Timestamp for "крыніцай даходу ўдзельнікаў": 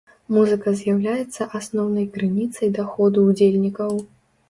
2.17-4.07